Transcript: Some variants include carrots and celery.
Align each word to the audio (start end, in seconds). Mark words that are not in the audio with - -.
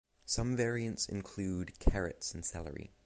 Some 0.25 0.55
variants 0.55 1.07
include 1.07 1.77
carrots 1.77 2.33
and 2.33 2.43
celery. 2.43 2.91